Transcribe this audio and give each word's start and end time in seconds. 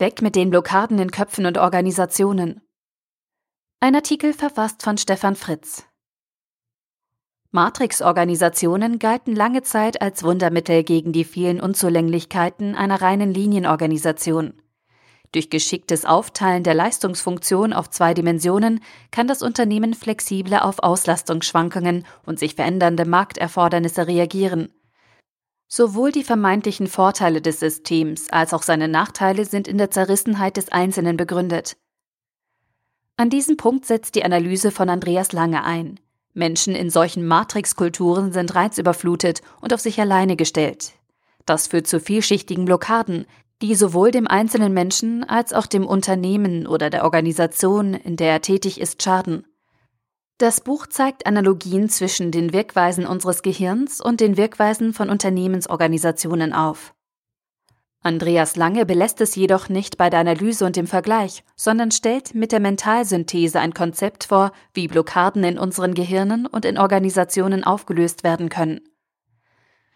Weg 0.00 0.22
mit 0.22 0.36
den 0.36 0.50
Blockaden 0.50 1.00
in 1.00 1.10
Köpfen 1.10 1.44
und 1.44 1.58
Organisationen. 1.58 2.60
Ein 3.80 3.96
Artikel 3.96 4.32
verfasst 4.32 4.84
von 4.84 4.96
Stefan 4.96 5.34
Fritz. 5.34 5.86
Matrix-Organisationen 7.50 9.00
galten 9.00 9.34
lange 9.34 9.62
Zeit 9.62 10.00
als 10.00 10.22
Wundermittel 10.22 10.84
gegen 10.84 11.12
die 11.12 11.24
vielen 11.24 11.60
Unzulänglichkeiten 11.60 12.76
einer 12.76 13.02
reinen 13.02 13.34
Linienorganisation. 13.34 14.62
Durch 15.32 15.50
geschicktes 15.50 16.04
Aufteilen 16.04 16.62
der 16.62 16.74
Leistungsfunktion 16.74 17.72
auf 17.72 17.90
zwei 17.90 18.14
Dimensionen 18.14 18.80
kann 19.10 19.26
das 19.26 19.42
Unternehmen 19.42 19.94
flexibler 19.94 20.64
auf 20.64 20.78
Auslastungsschwankungen 20.78 22.06
und 22.24 22.38
sich 22.38 22.54
verändernde 22.54 23.04
Markterfordernisse 23.04 24.06
reagieren. 24.06 24.68
Sowohl 25.70 26.12
die 26.12 26.24
vermeintlichen 26.24 26.86
Vorteile 26.86 27.42
des 27.42 27.60
Systems 27.60 28.30
als 28.30 28.54
auch 28.54 28.62
seine 28.62 28.88
Nachteile 28.88 29.44
sind 29.44 29.68
in 29.68 29.76
der 29.76 29.90
Zerrissenheit 29.90 30.56
des 30.56 30.72
Einzelnen 30.72 31.18
begründet. 31.18 31.76
An 33.18 33.28
diesem 33.28 33.58
Punkt 33.58 33.84
setzt 33.84 34.14
die 34.14 34.24
Analyse 34.24 34.70
von 34.70 34.88
Andreas 34.88 35.32
Lange 35.32 35.64
ein. 35.64 36.00
Menschen 36.32 36.74
in 36.74 36.88
solchen 36.88 37.26
Matrixkulturen 37.26 38.32
sind 38.32 38.54
reizüberflutet 38.54 39.42
und 39.60 39.74
auf 39.74 39.80
sich 39.80 40.00
alleine 40.00 40.36
gestellt. 40.36 40.92
Das 41.44 41.66
führt 41.66 41.86
zu 41.86 42.00
vielschichtigen 42.00 42.64
Blockaden, 42.64 43.26
die 43.60 43.74
sowohl 43.74 44.10
dem 44.10 44.26
einzelnen 44.26 44.72
Menschen 44.72 45.24
als 45.24 45.52
auch 45.52 45.66
dem 45.66 45.86
Unternehmen 45.86 46.66
oder 46.66 46.90
der 46.90 47.04
Organisation, 47.04 47.92
in 47.92 48.16
der 48.16 48.32
er 48.32 48.40
tätig 48.40 48.80
ist, 48.80 49.02
schaden. 49.02 49.44
Das 50.38 50.60
Buch 50.60 50.86
zeigt 50.86 51.26
Analogien 51.26 51.88
zwischen 51.88 52.30
den 52.30 52.52
Wirkweisen 52.52 53.04
unseres 53.06 53.42
Gehirns 53.42 54.00
und 54.00 54.20
den 54.20 54.36
Wirkweisen 54.36 54.92
von 54.92 55.10
Unternehmensorganisationen 55.10 56.52
auf. 56.52 56.94
Andreas 58.02 58.54
Lange 58.54 58.86
belässt 58.86 59.20
es 59.20 59.34
jedoch 59.34 59.68
nicht 59.68 59.98
bei 59.98 60.08
der 60.10 60.20
Analyse 60.20 60.64
und 60.64 60.76
dem 60.76 60.86
Vergleich, 60.86 61.42
sondern 61.56 61.90
stellt 61.90 62.36
mit 62.36 62.52
der 62.52 62.60
Mentalsynthese 62.60 63.58
ein 63.58 63.74
Konzept 63.74 64.22
vor, 64.24 64.52
wie 64.72 64.86
Blockaden 64.86 65.42
in 65.42 65.58
unseren 65.58 65.94
Gehirnen 65.94 66.46
und 66.46 66.64
in 66.64 66.78
Organisationen 66.78 67.64
aufgelöst 67.64 68.22
werden 68.22 68.48
können. 68.48 68.80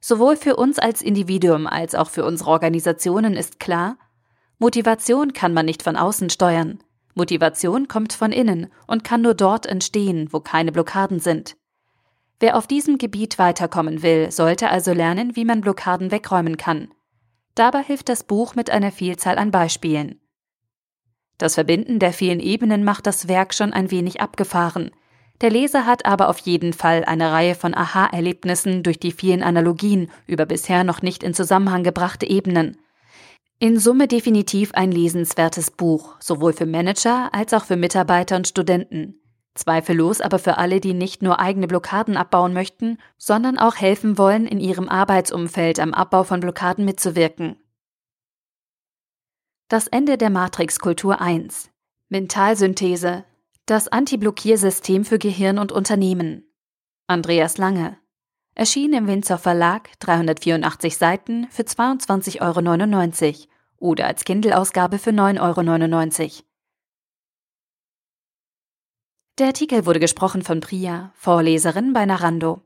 Sowohl 0.00 0.36
für 0.36 0.56
uns 0.56 0.78
als 0.78 1.02
Individuum 1.02 1.66
als 1.66 1.94
auch 1.94 2.08
für 2.08 2.24
unsere 2.24 2.48
Organisationen 2.48 3.34
ist 3.34 3.60
klar, 3.60 3.98
Motivation 4.58 5.34
kann 5.34 5.52
man 5.52 5.66
nicht 5.66 5.82
von 5.82 5.96
außen 5.96 6.30
steuern. 6.30 6.82
Motivation 7.20 7.86
kommt 7.86 8.14
von 8.14 8.32
innen 8.32 8.68
und 8.86 9.04
kann 9.04 9.20
nur 9.20 9.34
dort 9.34 9.66
entstehen, 9.66 10.28
wo 10.30 10.40
keine 10.40 10.72
Blockaden 10.72 11.20
sind. 11.20 11.54
Wer 12.38 12.56
auf 12.56 12.66
diesem 12.66 12.96
Gebiet 12.96 13.38
weiterkommen 13.38 14.02
will, 14.02 14.30
sollte 14.30 14.70
also 14.70 14.94
lernen, 14.94 15.36
wie 15.36 15.44
man 15.44 15.60
Blockaden 15.60 16.10
wegräumen 16.10 16.56
kann. 16.56 16.88
Dabei 17.54 17.82
hilft 17.82 18.08
das 18.08 18.24
Buch 18.24 18.54
mit 18.54 18.70
einer 18.70 18.90
Vielzahl 18.90 19.36
an 19.36 19.50
Beispielen. 19.50 20.18
Das 21.36 21.56
Verbinden 21.56 21.98
der 21.98 22.14
vielen 22.14 22.40
Ebenen 22.40 22.84
macht 22.84 23.06
das 23.06 23.28
Werk 23.28 23.52
schon 23.52 23.74
ein 23.74 23.90
wenig 23.90 24.22
abgefahren. 24.22 24.90
Der 25.42 25.50
Leser 25.50 25.84
hat 25.84 26.06
aber 26.06 26.30
auf 26.30 26.38
jeden 26.38 26.72
Fall 26.72 27.04
eine 27.04 27.32
Reihe 27.32 27.54
von 27.54 27.74
Aha-Erlebnissen 27.74 28.82
durch 28.82 28.98
die 28.98 29.12
vielen 29.12 29.42
Analogien 29.42 30.10
über 30.26 30.46
bisher 30.46 30.84
noch 30.84 31.02
nicht 31.02 31.22
in 31.22 31.34
Zusammenhang 31.34 31.82
gebrachte 31.82 32.26
Ebenen. 32.26 32.78
In 33.62 33.78
Summe 33.78 34.08
definitiv 34.08 34.72
ein 34.72 34.90
lesenswertes 34.90 35.70
Buch, 35.70 36.16
sowohl 36.18 36.54
für 36.54 36.64
Manager 36.64 37.28
als 37.34 37.52
auch 37.52 37.66
für 37.66 37.76
Mitarbeiter 37.76 38.36
und 38.36 38.48
Studenten. 38.48 39.20
Zweifellos 39.54 40.22
aber 40.22 40.38
für 40.38 40.56
alle, 40.56 40.80
die 40.80 40.94
nicht 40.94 41.20
nur 41.20 41.40
eigene 41.40 41.66
Blockaden 41.66 42.16
abbauen 42.16 42.54
möchten, 42.54 42.96
sondern 43.18 43.58
auch 43.58 43.76
helfen 43.76 44.16
wollen, 44.16 44.46
in 44.46 44.60
ihrem 44.60 44.88
Arbeitsumfeld 44.88 45.78
am 45.78 45.92
Abbau 45.92 46.24
von 46.24 46.40
Blockaden 46.40 46.86
mitzuwirken. 46.86 47.56
Das 49.68 49.88
Ende 49.88 50.16
der 50.16 50.30
Matrixkultur 50.30 51.20
1. 51.20 51.68
Mentalsynthese. 52.08 53.26
Das 53.66 53.88
Antiblockiersystem 53.88 55.04
für 55.04 55.18
Gehirn 55.18 55.58
und 55.58 55.70
Unternehmen. 55.70 56.50
Andreas 57.08 57.58
Lange. 57.58 57.98
Erschien 58.54 58.94
im 58.94 59.06
Winzer 59.06 59.36
Verlag, 59.36 59.90
384 60.00 60.96
Seiten 60.96 61.46
für 61.50 61.62
22,99 61.62 62.40
Euro 62.40 63.49
oder 63.80 64.06
als 64.06 64.24
Kindle-Ausgabe 64.24 64.98
für 64.98 65.10
9,99 65.10 66.22
Euro. 66.22 66.44
Der 69.38 69.46
Artikel 69.48 69.86
wurde 69.86 69.98
gesprochen 69.98 70.42
von 70.42 70.60
Priya, 70.60 71.12
Vorleserin 71.16 71.92
bei 71.92 72.06
Narando. 72.06 72.62